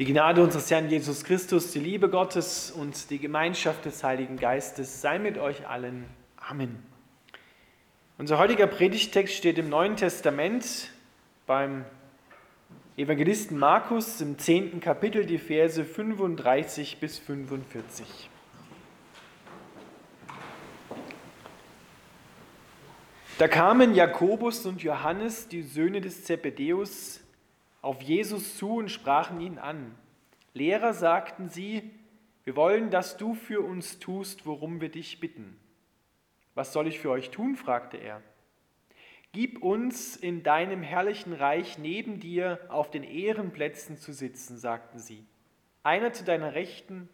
[0.00, 5.00] Die Gnade unseres Herrn Jesus Christus, die Liebe Gottes und die Gemeinschaft des Heiligen Geistes
[5.00, 6.06] sei mit euch allen.
[6.36, 6.82] Amen.
[8.18, 10.90] Unser heutiger Predigtext steht im Neuen Testament
[11.46, 11.84] beim
[12.96, 18.28] Evangelisten Markus im zehnten Kapitel, die Verse 35 bis 45.
[23.38, 27.23] Da kamen Jakobus und Johannes, die Söhne des Zebedeus,
[27.84, 29.94] auf Jesus zu und sprachen ihn an.
[30.54, 31.90] Lehrer, sagten sie,
[32.44, 35.58] wir wollen, dass du für uns tust, worum wir dich bitten.
[36.54, 37.56] Was soll ich für euch tun?
[37.56, 38.22] fragte er.
[39.32, 45.26] Gib uns in deinem herrlichen Reich neben dir auf den Ehrenplätzen zu sitzen, sagten sie.
[45.82, 47.08] Einer zu deiner Rechten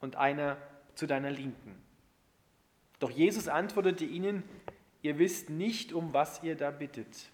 [0.00, 0.58] und einer
[0.94, 1.74] zu deiner Linken.
[2.98, 4.44] Doch Jesus antwortete ihnen,
[5.00, 7.31] ihr wisst nicht, um was ihr da bittet.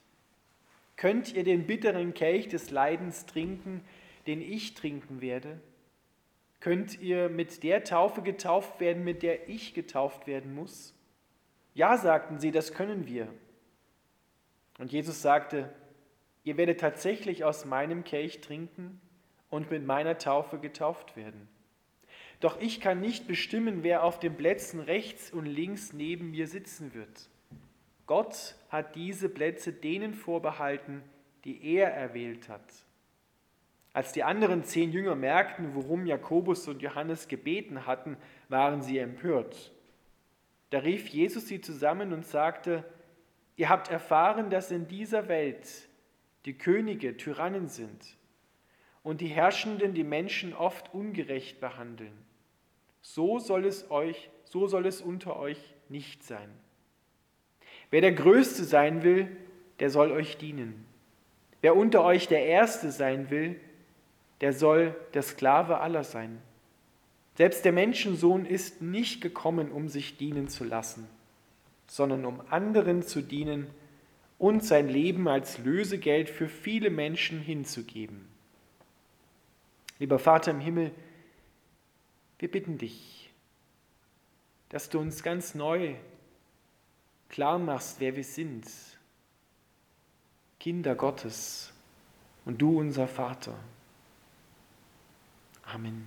[0.99, 3.83] Könnt ihr den bitteren Kelch des Leidens trinken,
[4.27, 5.61] den ich trinken werde?
[6.59, 10.93] Könnt ihr mit der Taufe getauft werden, mit der ich getauft werden muss?
[11.73, 13.29] Ja, sagten sie, das können wir.
[14.79, 15.73] Und Jesus sagte,
[16.43, 19.01] ihr werdet tatsächlich aus meinem Kelch trinken
[19.51, 21.47] und mit meiner Taufe getauft werden.
[22.41, 26.93] Doch ich kann nicht bestimmen, wer auf den Plätzen rechts und links neben mir sitzen
[26.93, 27.29] wird.
[28.09, 31.03] Gott hat diese Plätze denen vorbehalten,
[31.45, 32.65] die er erwählt hat.
[33.93, 38.17] Als die anderen zehn Jünger merkten, worum Jakobus und Johannes gebeten hatten,
[38.49, 39.73] waren sie empört.
[40.71, 42.83] Da rief Jesus sie zusammen und sagte,
[43.57, 45.69] ihr habt erfahren, dass in dieser Welt
[46.47, 48.17] die Könige Tyrannen sind
[49.03, 52.17] und die Herrschenden die Menschen oft ungerecht behandeln.
[53.03, 56.49] So soll es euch, so soll es unter euch nicht sein.
[57.91, 59.29] Wer der Größte sein will,
[59.81, 60.85] der soll euch dienen.
[61.61, 63.59] Wer unter euch der Erste sein will,
[64.41, 66.41] der soll der Sklave aller sein.
[67.37, 71.09] Selbst der Menschensohn ist nicht gekommen, um sich dienen zu lassen,
[71.87, 73.69] sondern um anderen zu dienen
[74.39, 78.29] und sein Leben als Lösegeld für viele Menschen hinzugeben.
[79.99, 80.93] Lieber Vater im Himmel,
[82.39, 83.31] wir bitten dich,
[84.69, 85.95] dass du uns ganz neu
[87.29, 88.67] klar machst, wer wir sind.
[90.59, 91.73] Kinder Gottes
[92.45, 93.55] und du unser Vater.
[95.65, 96.07] Amen.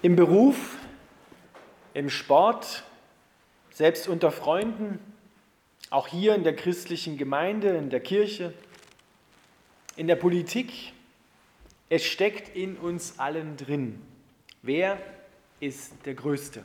[0.00, 0.76] Im Beruf,
[1.92, 2.84] im Sport,
[3.70, 5.00] selbst unter Freunden,
[5.90, 8.52] auch hier in der christlichen Gemeinde, in der Kirche,
[9.96, 10.92] in der Politik,
[11.88, 14.00] es steckt in uns allen drin.
[14.62, 14.98] Wer
[15.60, 16.62] ist der Größte?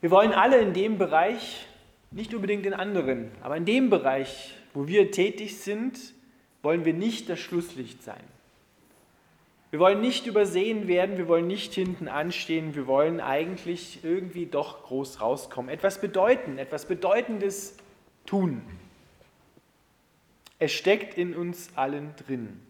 [0.00, 1.66] Wir wollen alle in dem Bereich,
[2.10, 5.98] nicht unbedingt in anderen, aber in dem Bereich, wo wir tätig sind,
[6.62, 8.22] wollen wir nicht das Schlusslicht sein.
[9.72, 14.82] Wir wollen nicht übersehen werden, wir wollen nicht hinten anstehen, wir wollen eigentlich irgendwie doch
[14.82, 17.78] groß rauskommen, etwas bedeuten, etwas Bedeutendes
[18.26, 18.60] tun.
[20.58, 22.60] Es steckt in uns allen drin.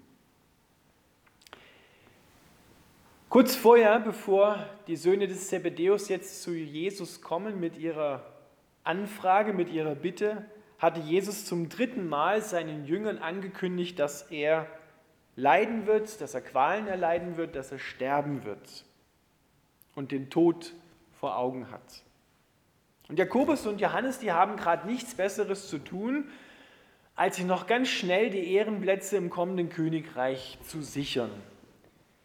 [3.29, 8.25] Kurz vorher, bevor die Söhne des Zebedeus jetzt zu Jesus kommen mit ihrer
[8.84, 10.45] Anfrage, mit ihrer Bitte,
[10.79, 14.69] hatte Jesus zum dritten Mal seinen Jüngern angekündigt, dass er
[15.37, 18.84] leiden wird, dass er Qualen erleiden wird, dass er sterben wird
[19.94, 20.72] und den Tod
[21.19, 22.03] vor Augen hat.
[23.09, 26.28] Und Jakobus und Johannes, die haben gerade nichts Besseres zu tun,
[27.15, 31.31] als sich noch ganz schnell die Ehrenplätze im kommenden Königreich zu sichern.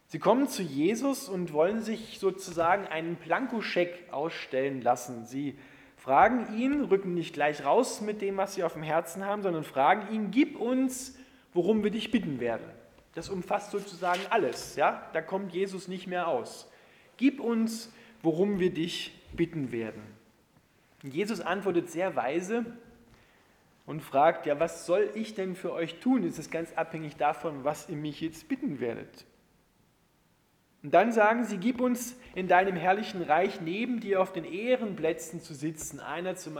[0.06, 5.26] Sie kommen zu Jesus und wollen sich sozusagen einen Plankoscheck ausstellen lassen.
[5.26, 5.58] Sie
[5.96, 9.64] fragen ihn, rücken nicht gleich raus mit dem, was sie auf dem Herzen haben, sondern
[9.64, 11.18] fragen ihn, gib uns,
[11.52, 12.64] worum wir dich bitten werden.
[13.14, 14.76] Das umfasst sozusagen alles.
[14.76, 15.08] Ja?
[15.12, 16.70] Da kommt Jesus nicht mehr aus.
[17.16, 17.92] Gib uns,
[18.22, 20.02] worum wir dich bitten werden.
[21.02, 22.64] Jesus antwortet sehr weise
[23.86, 26.24] und fragt, ja, was soll ich denn für euch tun?
[26.24, 29.24] Es ist ganz abhängig davon, was ihr mich jetzt bitten werdet.
[30.82, 35.40] Und dann sagen sie, gib uns in deinem herrlichen Reich neben dir auf den Ehrenplätzen
[35.40, 36.50] zu sitzen, einer zu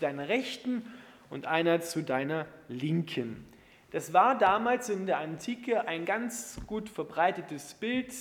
[0.00, 0.82] deiner Rechten
[1.30, 3.44] und einer zu deiner Linken.
[3.90, 8.12] Das war damals in der Antike ein ganz gut verbreitetes Bild.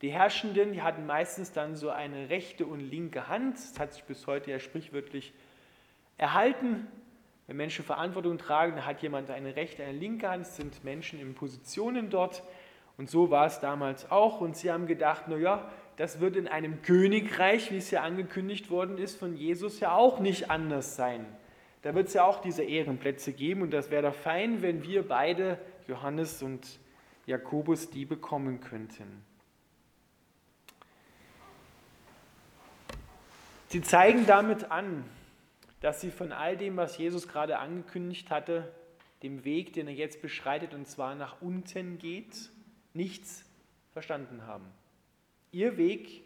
[0.00, 3.56] Die Herrschenden, die hatten meistens dann so eine rechte und linke Hand.
[3.56, 5.34] Das hat sich bis heute ja sprichwörtlich
[6.16, 6.86] erhalten.
[7.46, 10.46] Wenn Menschen Verantwortung tragen, dann hat jemand eine rechte, eine linke Hand.
[10.46, 12.42] Es sind Menschen in Positionen dort.
[12.96, 14.40] Und so war es damals auch.
[14.40, 18.96] Und sie haben gedacht, naja, das wird in einem Königreich, wie es ja angekündigt worden
[18.96, 21.26] ist, von Jesus ja auch nicht anders sein.
[21.84, 25.06] Da wird es ja auch diese Ehrenplätze geben und das wäre doch fein, wenn wir
[25.06, 26.80] beide, Johannes und
[27.26, 29.22] Jakobus, die bekommen könnten.
[33.68, 35.04] Sie zeigen damit an,
[35.82, 38.72] dass sie von all dem, was Jesus gerade angekündigt hatte,
[39.22, 42.48] dem Weg, den er jetzt beschreitet, und zwar nach unten geht,
[42.94, 43.44] nichts
[43.92, 44.64] verstanden haben.
[45.52, 46.22] Ihr Weg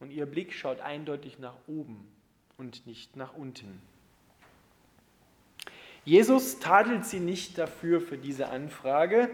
[0.00, 2.04] und ihr Blick schaut eindeutig nach oben
[2.56, 3.80] und nicht nach unten.
[6.04, 9.28] Jesus tadelt sie nicht dafür für diese Anfrage,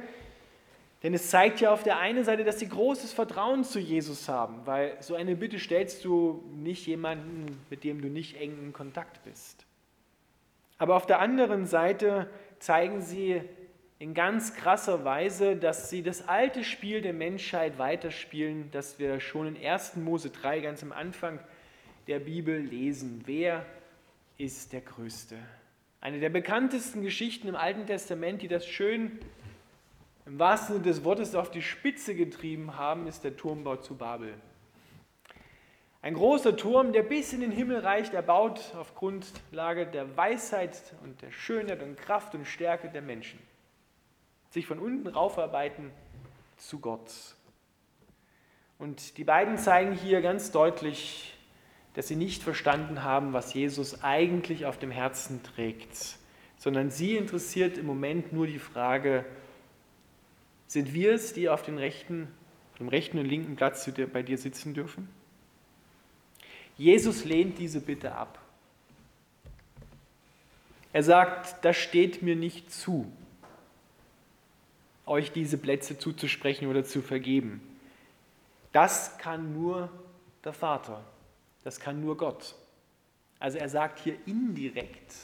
[1.02, 4.62] denn es zeigt ja auf der einen Seite, dass sie großes Vertrauen zu Jesus haben,
[4.64, 9.22] weil so eine Bitte stellst du nicht jemanden, mit dem du nicht eng in Kontakt
[9.24, 9.66] bist.
[10.78, 12.28] Aber auf der anderen Seite
[12.58, 13.42] zeigen sie
[13.98, 19.54] in ganz krasser Weise, dass sie das alte Spiel der Menschheit weiterspielen, das wir schon
[19.54, 19.96] in 1.
[19.96, 21.38] Mose 3 ganz am Anfang
[22.06, 23.22] der Bibel lesen.
[23.26, 23.64] Wer
[24.36, 25.36] ist der Größte?
[26.04, 29.18] Eine der bekanntesten Geschichten im Alten Testament, die das schön
[30.26, 34.34] im wahrsten Sinne des Wortes auf die Spitze getrieben haben, ist der Turmbau zu Babel.
[36.02, 41.22] Ein großer Turm, der bis in den Himmel reicht, erbaut auf Grundlage der Weisheit und
[41.22, 43.38] der Schönheit und Kraft und Stärke der Menschen
[44.50, 45.90] sich von unten raufarbeiten
[46.58, 47.34] zu Gott.
[48.78, 51.33] Und die beiden zeigen hier ganz deutlich,
[51.94, 56.16] dass sie nicht verstanden haben, was Jesus eigentlich auf dem Herzen trägt,
[56.58, 59.24] sondern sie interessiert im Moment nur die Frage,
[60.66, 62.28] sind wir es, die auf den rechten,
[62.78, 65.08] dem rechten und linken Platz bei dir sitzen dürfen?
[66.76, 68.40] Jesus lehnt diese Bitte ab.
[70.92, 73.10] Er sagt, das steht mir nicht zu
[75.06, 77.60] euch diese Plätze zuzusprechen oder zu vergeben.
[78.72, 79.90] Das kann nur
[80.44, 81.04] der Vater,
[81.64, 82.54] das kann nur Gott.
[83.40, 85.14] Also er sagt hier indirekt,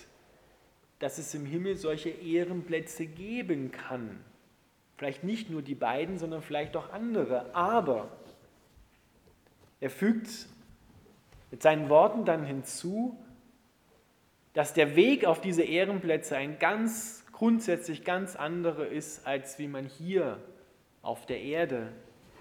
[0.98, 4.22] dass es im Himmel solche Ehrenplätze geben kann.
[4.96, 7.54] Vielleicht nicht nur die beiden, sondern vielleicht auch andere.
[7.54, 8.10] Aber
[9.80, 10.46] er fügt
[11.50, 13.18] mit seinen Worten dann hinzu,
[14.52, 19.86] dass der Weg auf diese Ehrenplätze ein ganz grundsätzlich ganz andere ist, als wie man
[19.86, 20.38] hier
[21.00, 21.92] auf der Erde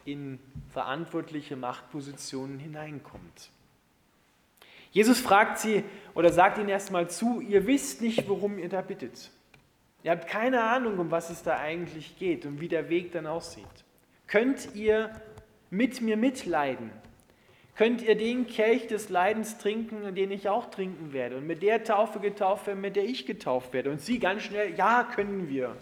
[0.04, 0.40] in
[0.74, 3.52] verantwortliche Machtpositionen hineinkommt.
[4.92, 5.84] Jesus fragt sie
[6.14, 9.32] oder sagt ihnen erstmal zu, ihr wisst nicht, worum ihr da bittet.
[10.04, 13.28] Ihr habt keine Ahnung, um was es da eigentlich geht und wie der Weg dann
[13.28, 13.66] aussieht.
[14.28, 15.12] Könnt ihr
[15.70, 16.92] mit mir mitleiden?
[17.80, 21.38] könnt ihr den Kelch des Leidens trinken, den ich auch trinken werde.
[21.38, 23.90] Und mit der Taufe getauft werden, mit der ich getauft werde.
[23.90, 25.78] Und sie ganz schnell, ja, können wir.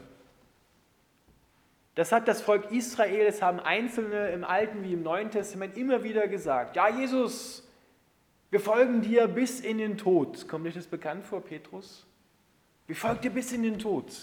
[1.95, 6.03] Das hat das Volk Israel, das haben Einzelne im Alten wie im Neuen Testament immer
[6.03, 6.75] wieder gesagt.
[6.75, 7.66] Ja, Jesus,
[8.49, 10.47] wir folgen dir bis in den Tod.
[10.47, 12.05] Kommt euch das bekannt vor, Petrus?
[12.85, 14.13] Wir folgen dir bis in den Tod.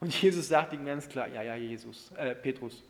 [0.00, 2.82] Und Jesus sagt ihnen ganz klar, ja, ja, Jesus, äh, Petrus,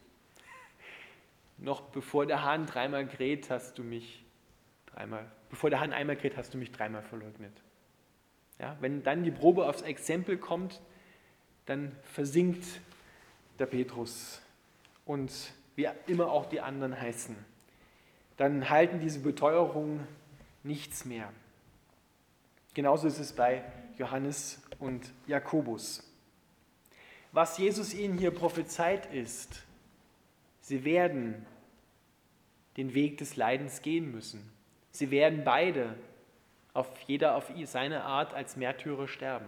[1.59, 4.25] noch bevor der Hahn dreimal kräht, hast du mich
[4.87, 7.53] dreimal, bevor der Hahn einmal kräht, hast du mich dreimal verleugnet.
[8.59, 10.81] Ja, wenn dann die Probe aufs Exempel kommt,
[11.67, 12.65] dann versinkt
[13.59, 14.41] der Petrus
[15.05, 15.33] und
[15.75, 17.37] wie immer auch die anderen heißen.
[18.37, 20.07] Dann halten diese Beteuerungen
[20.67, 21.33] nichts mehr.
[22.75, 23.65] Genauso ist es bei
[23.97, 26.03] Johannes und Jakobus.
[27.33, 29.63] Was Jesus ihnen hier prophezeit ist,
[30.61, 31.47] Sie werden
[32.77, 34.53] den Weg des Leidens gehen müssen.
[34.91, 35.97] Sie werden beide,
[36.75, 39.47] auf jeder auf seine Art, als Märtyrer sterben.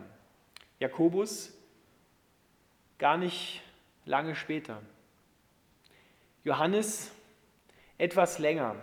[0.79, 1.53] Jakobus
[2.99, 3.63] gar nicht
[4.05, 4.81] lange später.
[6.45, 7.11] Johannes
[7.99, 8.77] etwas länger,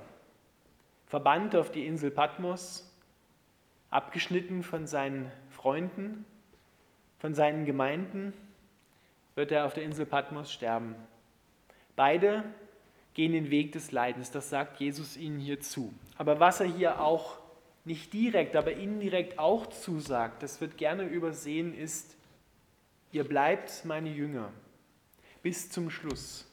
[1.06, 2.92] verbannt auf die Insel Patmos,
[3.90, 6.26] abgeschnitten von seinen Freunden,
[7.20, 8.34] von seinen Gemeinden,
[9.36, 10.96] wird er auf der Insel Patmos sterben.
[11.96, 12.44] Beide
[13.14, 15.94] gehen den Weg des Leidens, das sagt Jesus ihnen hier zu.
[16.18, 17.38] Aber was er hier auch
[17.86, 22.16] nicht direkt, aber indirekt auch zusagt, das wird gerne übersehen, ist,
[23.12, 24.52] ihr bleibt meine Jünger
[25.44, 26.48] bis zum Schluss.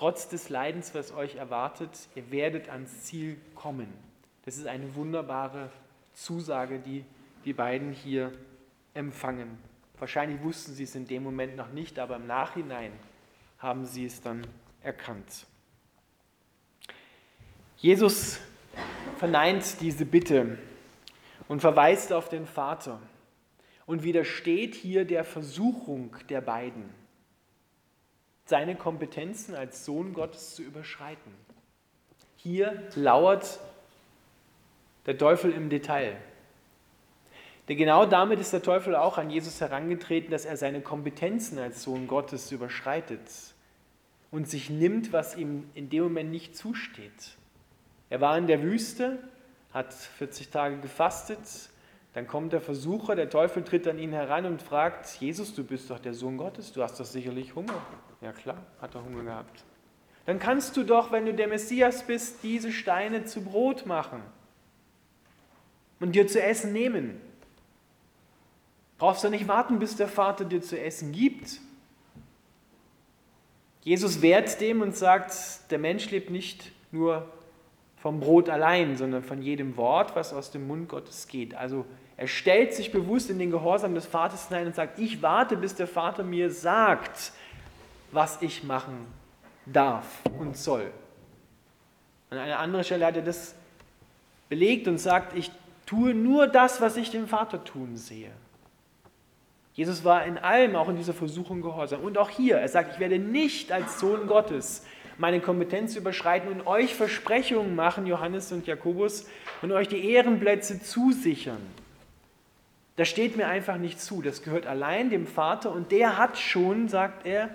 [0.00, 3.92] Trotz des Leidens, was euch erwartet, ihr werdet ans Ziel kommen.
[4.46, 5.68] Das ist eine wunderbare
[6.14, 7.04] Zusage, die
[7.44, 8.32] die beiden hier
[8.94, 9.58] empfangen.
[9.98, 12.92] Wahrscheinlich wussten sie es in dem Moment noch nicht, aber im Nachhinein
[13.58, 14.46] haben sie es dann
[14.82, 15.44] erkannt.
[17.76, 18.40] Jesus
[19.18, 20.56] verneint diese Bitte
[21.46, 23.02] und verweist auf den Vater
[23.84, 26.99] und widersteht hier der Versuchung der beiden.
[28.50, 31.32] Seine Kompetenzen als Sohn Gottes zu überschreiten.
[32.36, 33.60] Hier lauert
[35.06, 36.16] der Teufel im Detail.
[37.68, 41.84] Denn genau damit ist der Teufel auch an Jesus herangetreten, dass er seine Kompetenzen als
[41.84, 43.20] Sohn Gottes überschreitet
[44.32, 47.36] und sich nimmt, was ihm in dem Moment nicht zusteht.
[48.08, 49.18] Er war in der Wüste,
[49.72, 51.38] hat 40 Tage gefastet,
[52.14, 55.88] dann kommt der Versucher, der Teufel tritt an ihn heran und fragt, Jesus, du bist
[55.90, 57.80] doch der Sohn Gottes, du hast doch sicherlich Hunger.
[58.20, 59.64] Ja klar, hat er Hunger gehabt.
[60.26, 64.22] Dann kannst du doch, wenn du der Messias bist, diese Steine zu Brot machen
[65.98, 67.20] und dir zu essen nehmen.
[68.98, 71.60] Brauchst du nicht warten, bis der Vater dir zu essen gibt.
[73.82, 77.26] Jesus wehrt dem und sagt, der Mensch lebt nicht nur
[77.96, 81.54] vom Brot allein, sondern von jedem Wort, was aus dem Mund Gottes geht.
[81.54, 81.86] Also
[82.18, 85.74] er stellt sich bewusst in den Gehorsam des Vaters hinein und sagt, ich warte, bis
[85.74, 87.32] der Vater mir sagt,
[88.12, 89.06] was ich machen
[89.66, 90.06] darf
[90.38, 90.90] und soll.
[92.30, 93.54] An einer anderen Stelle hat er das
[94.48, 95.50] belegt und sagt, ich
[95.86, 98.30] tue nur das, was ich dem Vater tun sehe.
[99.74, 102.02] Jesus war in allem, auch in dieser Versuchung gehorsam.
[102.02, 104.84] Und auch hier, er sagt, ich werde nicht als Sohn Gottes
[105.18, 109.28] meine Kompetenz überschreiten und euch Versprechungen machen, Johannes und Jakobus,
[109.60, 111.60] und euch die Ehrenplätze zusichern.
[112.96, 114.22] Das steht mir einfach nicht zu.
[114.22, 117.50] Das gehört allein dem Vater und der hat schon, sagt er,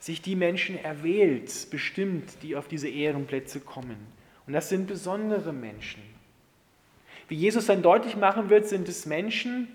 [0.00, 3.96] sich die Menschen erwählt, bestimmt, die auf diese Ehrenplätze kommen.
[4.46, 6.02] Und das sind besondere Menschen.
[7.28, 9.68] Wie Jesus dann deutlich machen wird, sind es Menschen,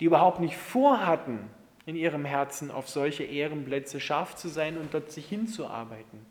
[0.00, 1.38] die überhaupt nicht vorhatten,
[1.86, 6.26] in ihrem Herzen auf solche Ehrenplätze scharf zu sein und dort sich hinzuarbeiten,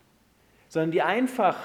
[0.68, 1.58] sondern die einfach,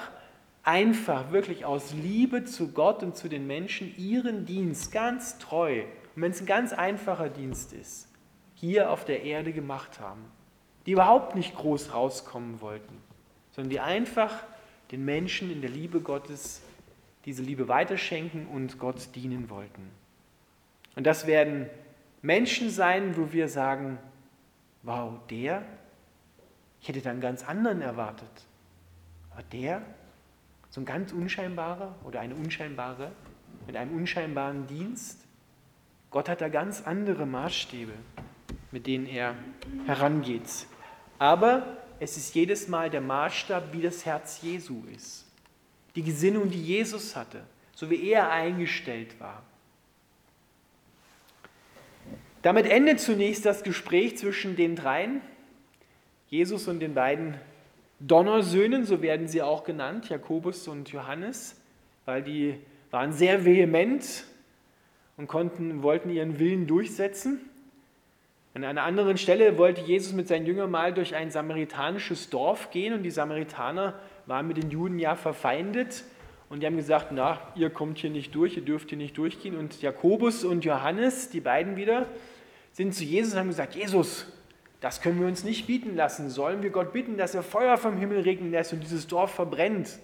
[0.63, 5.83] einfach wirklich aus Liebe zu Gott und zu den Menschen ihren Dienst ganz treu,
[6.15, 8.07] und wenn es ein ganz einfacher Dienst ist,
[8.55, 10.25] hier auf der Erde gemacht haben,
[10.85, 13.01] die überhaupt nicht groß rauskommen wollten,
[13.51, 14.43] sondern die einfach
[14.91, 16.61] den Menschen in der Liebe Gottes
[17.25, 19.91] diese Liebe weiterschenken und Gott dienen wollten.
[20.95, 21.69] Und das werden
[22.21, 23.97] Menschen sein, wo wir sagen,
[24.83, 25.63] wow, der,
[26.81, 28.29] ich hätte da einen ganz anderen erwartet.
[29.31, 29.81] Aber der,
[30.69, 33.11] so ein ganz unscheinbarer oder eine unscheinbare,
[33.67, 35.25] mit einem unscheinbaren Dienst,
[36.11, 37.93] Gott hat da ganz andere Maßstäbe,
[38.71, 39.35] mit denen er
[39.85, 40.67] herangeht.
[41.17, 45.25] Aber es ist jedes Mal der Maßstab, wie das Herz Jesu ist.
[45.95, 49.43] Die Gesinnung, die Jesus hatte, so wie er eingestellt war.
[52.41, 55.21] Damit endet zunächst das Gespräch zwischen den dreien,
[56.29, 57.35] Jesus und den beiden
[57.99, 61.59] Donnersöhnen, so werden sie auch genannt, Jakobus und Johannes,
[62.05, 62.57] weil die
[62.91, 64.25] waren sehr vehement
[65.17, 67.48] und konnten, wollten ihren Willen durchsetzen.
[68.53, 72.93] An einer anderen Stelle wollte Jesus mit seinen Jüngern mal durch ein samaritanisches Dorf gehen
[72.93, 73.93] und die Samaritaner
[74.25, 76.03] waren mit den Juden ja verfeindet
[76.49, 79.55] und die haben gesagt, na, ihr kommt hier nicht durch, ihr dürft hier nicht durchgehen.
[79.55, 82.07] Und Jakobus und Johannes, die beiden wieder,
[82.73, 84.25] sind zu Jesus und haben gesagt, Jesus,
[84.81, 86.29] das können wir uns nicht bieten lassen.
[86.29, 89.99] Sollen wir Gott bitten, dass er Feuer vom Himmel regnen lässt und dieses Dorf verbrennt?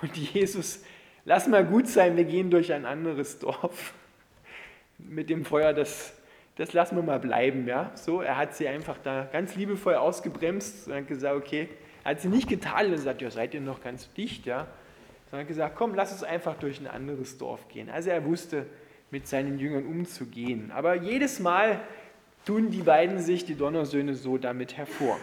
[0.00, 0.84] Und Jesus,
[1.24, 3.94] lass mal gut sein, wir gehen durch ein anderes Dorf.
[4.98, 6.12] Mit dem Feuer, das,
[6.58, 7.66] das lassen wir mal bleiben.
[7.66, 7.92] Ja?
[7.94, 11.68] So, er hat sie einfach da ganz liebevoll ausgebremst und hat gesagt, okay,
[12.04, 14.66] er hat sie nicht getadelt und gesagt, ja, seid ihr noch ganz dicht, ja?
[15.30, 17.88] Sondern hat gesagt, komm, lass uns einfach durch ein anderes Dorf gehen.
[17.88, 18.66] Also er wusste,
[19.10, 20.70] mit seinen Jüngern umzugehen.
[20.70, 21.80] Aber jedes Mal
[22.44, 25.16] tun die beiden sich, die Donnersöhne, so damit hervor.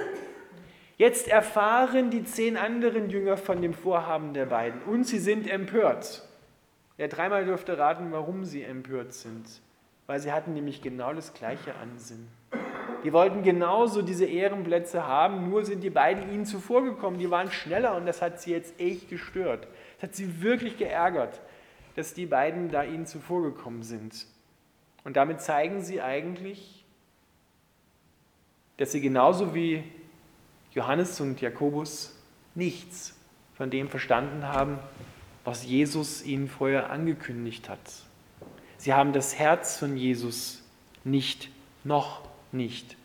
[0.97, 6.23] Jetzt erfahren die zehn anderen Jünger von dem Vorhaben der beiden und sie sind empört.
[6.97, 9.45] Ja, dreimal dürfte raten, warum sie empört sind.
[10.07, 12.27] Weil sie hatten nämlich genau das gleiche Ansinnen.
[13.03, 17.19] Die wollten genauso diese Ehrenplätze haben, nur sind die beiden ihnen zuvorgekommen.
[17.19, 19.67] Die waren schneller und das hat sie jetzt echt gestört.
[19.95, 21.39] Das hat sie wirklich geärgert,
[21.95, 24.25] dass die beiden da ihnen zuvorgekommen sind.
[25.03, 26.83] Und damit zeigen sie eigentlich,
[28.77, 29.83] dass sie genauso wie
[30.71, 32.19] Johannes und Jakobus
[32.55, 33.15] nichts
[33.53, 34.79] von dem verstanden haben,
[35.43, 37.79] was Jesus ihnen vorher angekündigt hat.
[38.85, 40.61] Sie haben das Herz von Jesus
[41.03, 41.49] nicht
[41.83, 42.95] noch nicht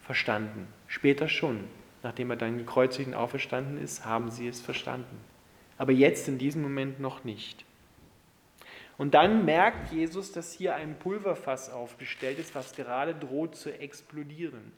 [0.00, 0.66] verstanden.
[0.88, 1.62] Später schon,
[2.02, 5.16] nachdem er dann gekreuzigt und auferstanden ist, haben sie es verstanden.
[5.76, 7.64] Aber jetzt in diesem Moment noch nicht.
[8.96, 14.72] Und dann merkt Jesus, dass hier ein Pulverfass aufgestellt ist, was gerade droht zu explodieren.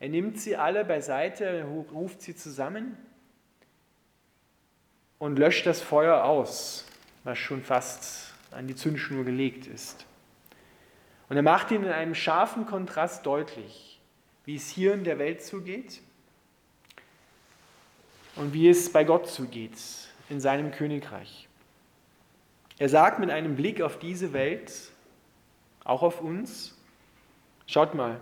[0.00, 2.96] Er nimmt sie alle beiseite, ruft sie zusammen
[5.18, 6.86] und löscht das Feuer aus,
[7.24, 10.06] was schon fast an die Zündschnur gelegt ist.
[11.28, 13.96] Und er macht ihn in einem scharfen Kontrast deutlich.
[14.46, 16.00] wie es hier in der Welt zugeht
[18.36, 19.76] und wie es bei Gott zugeht
[20.30, 21.48] in seinem Königreich.
[22.78, 24.72] Er sagt mit einem Blick auf diese Welt,
[25.84, 26.76] auch auf uns,
[27.66, 28.20] schaut mal,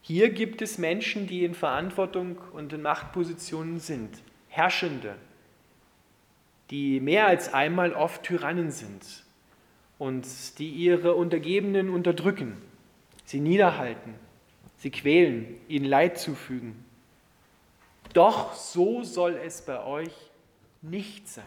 [0.00, 5.16] hier gibt es Menschen, die in Verantwortung und in Machtpositionen sind, Herrschende,
[6.70, 9.24] die mehr als einmal oft Tyrannen sind
[9.98, 10.26] und
[10.58, 12.56] die ihre Untergebenen unterdrücken,
[13.24, 14.14] sie niederhalten,
[14.78, 16.84] sie quälen, ihnen Leid zufügen.
[18.12, 20.12] Doch so soll es bei euch
[20.82, 21.44] nicht sein,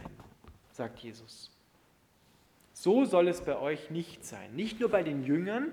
[0.72, 1.52] sagt Jesus.
[2.74, 4.56] So soll es bei euch nicht sein.
[4.56, 5.72] Nicht nur bei den Jüngern,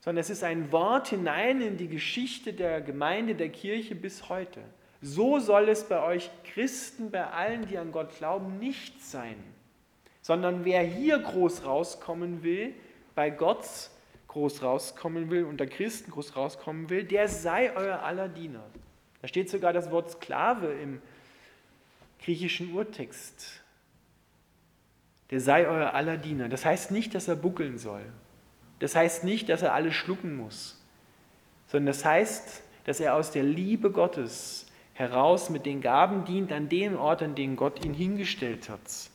[0.00, 4.60] sondern es ist ein Wort hinein in die Geschichte der Gemeinde, der Kirche bis heute.
[5.02, 9.34] So soll es bei euch Christen, bei allen, die an Gott glauben, nicht sein,
[10.20, 12.72] sondern wer hier groß rauskommen will,
[13.16, 13.66] bei Gott
[14.28, 18.62] groß rauskommen will, unter Christen groß rauskommen will, der sei euer aller Diener.
[19.20, 21.02] Da steht sogar das Wort Sklave im
[22.20, 23.60] griechischen Urtext.
[25.30, 26.48] Der sei euer aller Diener.
[26.48, 28.04] Das heißt nicht, dass er buckeln soll.
[28.78, 30.80] Das heißt nicht, dass er alles schlucken muss,
[31.66, 34.66] sondern das heißt, dass er aus der Liebe Gottes
[35.02, 39.10] heraus mit den Gaben dient an dem Ort, an dem Gott ihn hingestellt hat.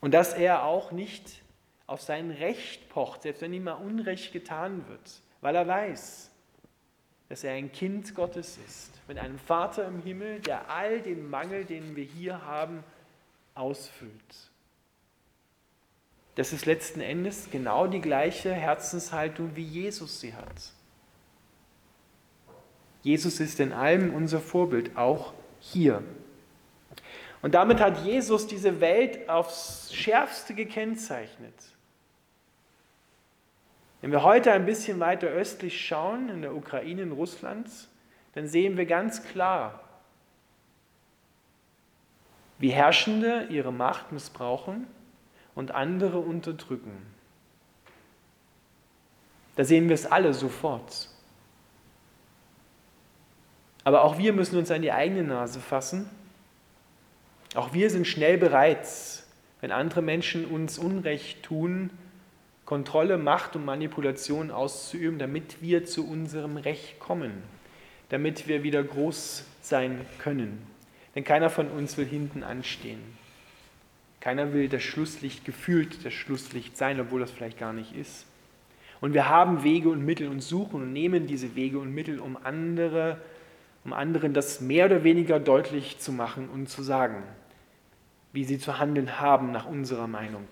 [0.00, 1.42] Und dass er auch nicht
[1.86, 6.30] auf sein Recht pocht, selbst wenn ihm mal Unrecht getan wird, weil er weiß,
[7.28, 11.64] dass er ein Kind Gottes ist, mit einem Vater im Himmel, der all den Mangel,
[11.64, 12.84] den wir hier haben,
[13.54, 14.50] ausfüllt.
[16.34, 20.72] Das ist letzten Endes genau die gleiche Herzenshaltung, wie Jesus sie hat.
[23.02, 26.02] Jesus ist in allem unser Vorbild, auch hier.
[27.42, 31.54] Und damit hat Jesus diese Welt aufs schärfste gekennzeichnet.
[34.00, 37.68] Wenn wir heute ein bisschen weiter östlich schauen, in der Ukraine, in Russland,
[38.34, 39.80] dann sehen wir ganz klar,
[42.58, 44.86] wie Herrschende ihre Macht missbrauchen
[45.54, 47.06] und andere unterdrücken.
[49.56, 51.11] Da sehen wir es alle sofort.
[53.84, 56.08] Aber auch wir müssen uns an die eigene Nase fassen.
[57.54, 58.86] Auch wir sind schnell bereit,
[59.60, 61.90] wenn andere Menschen uns Unrecht tun,
[62.64, 67.32] Kontrolle, Macht und Manipulation auszuüben, damit wir zu unserem Recht kommen,
[68.08, 70.62] damit wir wieder groß sein können.
[71.14, 73.00] Denn keiner von uns will hinten anstehen.
[74.20, 78.24] Keiner will das Schlusslicht gefühlt das Schlusslicht sein, obwohl das vielleicht gar nicht ist.
[79.00, 82.38] Und wir haben Wege und Mittel und suchen und nehmen diese Wege und Mittel, um
[82.42, 83.18] andere,
[83.84, 87.22] um anderen das mehr oder weniger deutlich zu machen und zu sagen,
[88.32, 90.46] wie sie zu handeln haben nach unserer Meinung.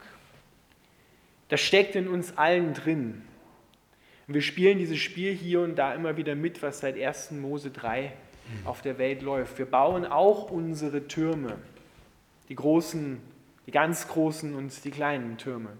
[1.49, 3.23] Das steckt in uns allen drin.
[4.29, 7.33] Und wir spielen dieses Spiel hier und da immer wieder mit, was seit 1.
[7.33, 8.13] Mose 3
[8.65, 9.59] auf der Welt läuft.
[9.59, 11.57] Wir bauen auch unsere Türme,
[12.49, 13.21] die großen
[13.71, 15.71] die ganz großen und die kleinen Türme.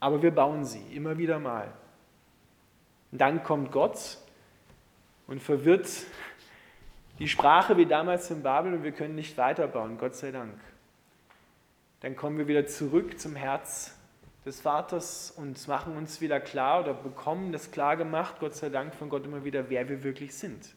[0.00, 1.72] Aber wir bauen sie immer wieder mal.
[3.12, 4.18] Und dann kommt Gott
[5.28, 5.88] und verwirrt
[7.18, 10.54] die Sprache wie damals in Babel und wir können nicht weiterbauen, Gott sei Dank.
[12.00, 13.96] Dann kommen wir wieder zurück zum Herz
[14.44, 18.94] des Vaters und machen uns wieder klar oder bekommen das klar gemacht, Gott sei Dank
[18.94, 20.74] von Gott immer wieder, wer wir wirklich sind.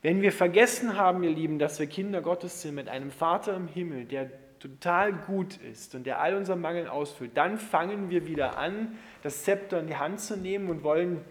[0.00, 3.68] Wenn wir vergessen haben, ihr Lieben, dass wir Kinder Gottes sind mit einem Vater im
[3.68, 8.56] Himmel, der total gut ist und der all unseren Mangel ausfüllt, dann fangen wir wieder
[8.56, 11.22] an, das Zepter in die Hand zu nehmen und wollen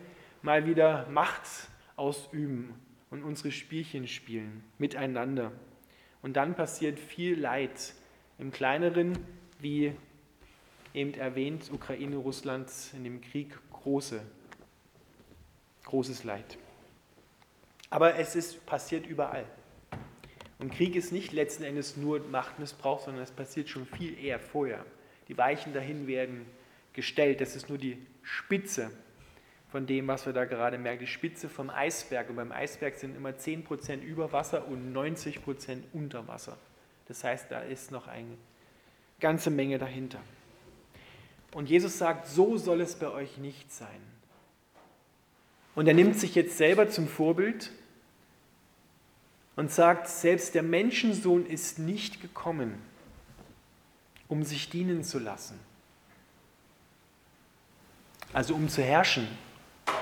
[0.43, 1.41] mal wieder Macht
[1.95, 2.75] ausüben
[3.09, 5.51] und unsere Spielchen spielen miteinander.
[6.21, 7.93] Und dann passiert viel Leid
[8.37, 9.17] im kleineren,
[9.59, 9.93] wie
[10.93, 14.21] eben erwähnt, Ukraine, Russland in dem Krieg große,
[15.85, 16.57] großes Leid.
[17.89, 19.45] Aber es ist passiert überall.
[20.59, 24.85] Und Krieg ist nicht letzten Endes nur Machtmissbrauch, sondern es passiert schon viel eher vorher.
[25.29, 26.45] Die Weichen dahin werden
[26.93, 27.39] gestellt.
[27.39, 28.91] Das ist nur die Spitze
[29.71, 32.29] von dem, was wir da gerade merken, die Spitze vom Eisberg.
[32.29, 36.57] Und beim Eisberg sind immer 10% über Wasser und 90% unter Wasser.
[37.07, 38.37] Das heißt, da ist noch eine
[39.19, 40.19] ganze Menge dahinter.
[41.53, 44.01] Und Jesus sagt, so soll es bei euch nicht sein.
[45.75, 47.71] Und er nimmt sich jetzt selber zum Vorbild
[49.55, 52.81] und sagt, selbst der Menschensohn ist nicht gekommen,
[54.27, 55.59] um sich dienen zu lassen.
[58.33, 59.27] Also um zu herrschen,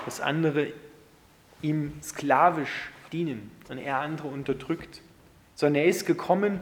[0.05, 0.73] dass andere
[1.61, 5.01] ihm sklavisch dienen und er andere unterdrückt,
[5.55, 6.61] sondern er ist gekommen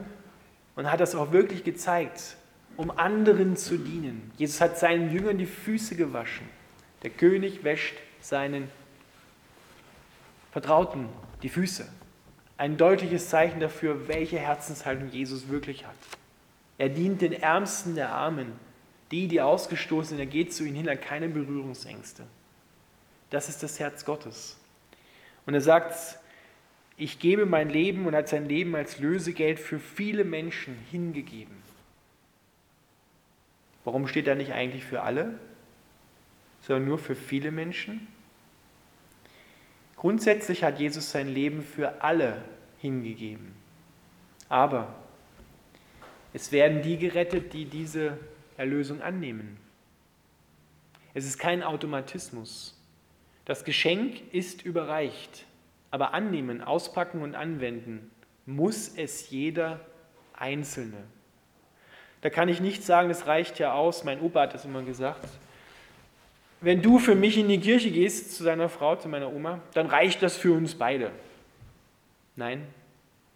[0.74, 2.36] und hat das auch wirklich gezeigt,
[2.76, 4.30] um anderen zu dienen.
[4.36, 6.46] Jesus hat seinen Jüngern die Füße gewaschen.
[7.02, 8.68] Der König wäscht seinen
[10.52, 11.08] Vertrauten
[11.42, 11.86] die Füße.
[12.58, 15.94] Ein deutliches Zeichen dafür, welche Herzenshaltung Jesus wirklich hat.
[16.78, 18.52] Er dient den Ärmsten der Armen,
[19.10, 22.24] die, die ausgestoßen sind, er geht zu ihnen hin, hat keine Berührungsängste.
[23.30, 24.56] Das ist das Herz Gottes.
[25.46, 26.18] Und er sagt,
[26.96, 31.54] ich gebe mein Leben und hat sein Leben als Lösegeld für viele Menschen hingegeben.
[33.84, 35.38] Warum steht er nicht eigentlich für alle,
[36.62, 38.08] sondern nur für viele Menschen?
[39.96, 42.42] Grundsätzlich hat Jesus sein Leben für alle
[42.80, 43.54] hingegeben.
[44.48, 44.94] Aber
[46.32, 48.18] es werden die gerettet, die diese
[48.56, 49.58] Erlösung annehmen.
[51.14, 52.75] Es ist kein Automatismus.
[53.46, 55.44] Das Geschenk ist überreicht,
[55.90, 58.10] aber annehmen, auspacken und anwenden
[58.44, 59.80] muss es jeder
[60.34, 61.04] Einzelne.
[62.20, 65.28] Da kann ich nicht sagen, das reicht ja aus, mein Opa hat das immer gesagt.
[66.60, 69.86] Wenn du für mich in die Kirche gehst, zu seiner Frau, zu meiner Oma, dann
[69.86, 71.12] reicht das für uns beide.
[72.34, 72.66] Nein,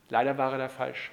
[0.09, 1.13] leider war er da falsch.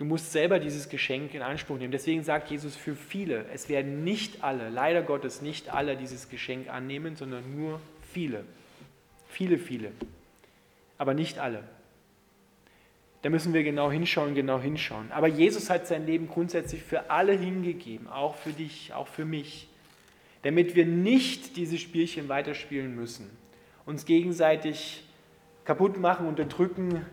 [0.00, 1.92] Du musst selber dieses Geschenk in Anspruch nehmen.
[1.92, 3.44] Deswegen sagt Jesus für viele.
[3.52, 8.46] Es werden nicht alle, leider Gottes nicht alle dieses Geschenk annehmen, sondern nur viele.
[9.28, 9.92] Viele, viele.
[10.96, 11.64] Aber nicht alle.
[13.20, 15.12] Da müssen wir genau hinschauen, genau hinschauen.
[15.12, 19.68] Aber Jesus hat sein Leben grundsätzlich für alle hingegeben, auch für dich, auch für mich,
[20.44, 23.28] damit wir nicht diese Spielchen weiterspielen müssen,
[23.84, 25.04] uns gegenseitig
[25.66, 27.04] kaputt machen, unterdrücken,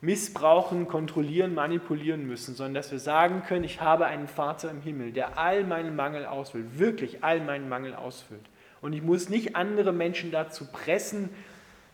[0.00, 5.12] missbrauchen, kontrollieren, manipulieren müssen, sondern dass wir sagen können, ich habe einen Vater im Himmel,
[5.12, 8.44] der all meinen Mangel ausfüllt, wirklich all meinen Mangel ausfüllt.
[8.80, 11.30] Und ich muss nicht andere Menschen dazu pressen,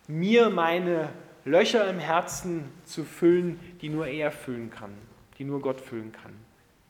[0.08, 1.10] mir meine
[1.44, 4.92] Löcher im Herzen zu füllen, die nur er füllen kann,
[5.38, 6.32] die nur Gott füllen kann.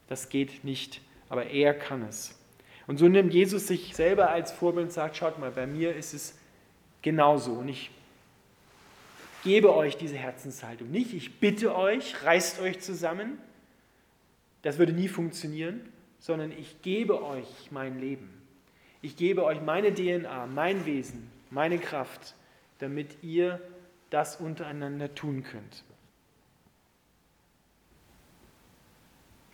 [0.08, 2.38] Das geht nicht, aber er kann es.
[2.86, 6.14] Und so nimmt Jesus sich selber als Vorbild und sagt, schaut mal, bei mir ist
[6.14, 6.38] es
[7.00, 7.52] genauso.
[7.52, 7.90] Und ich
[9.42, 10.90] gebe euch diese Herzenshaltung.
[10.90, 13.38] Nicht, ich bitte euch, reißt euch zusammen.
[14.62, 15.80] Das würde nie funktionieren,
[16.18, 18.30] sondern ich gebe euch mein Leben.
[19.02, 22.34] Ich gebe euch meine DNA, mein Wesen, meine Kraft,
[22.78, 23.60] damit ihr
[24.10, 25.84] das untereinander tun könnt.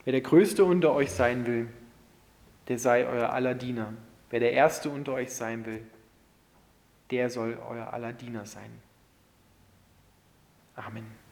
[0.05, 1.69] Wer der Größte unter euch sein will,
[2.69, 3.95] der sei euer aller Diener.
[4.31, 5.83] Wer der Erste unter euch sein will,
[7.11, 8.71] der soll euer aller Diener sein.
[10.79, 11.28] Amen.